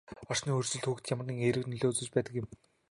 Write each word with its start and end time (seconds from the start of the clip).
Орчны 0.31 0.49
өөрчлөлт 0.55 0.85
хүүхдэд 0.87 1.11
ямагт 1.15 1.29
эерэг 1.45 1.65
нөлөө 1.67 1.89
үзүүлж 1.91 2.11
байдаг 2.13 2.33
юм. 2.41 2.47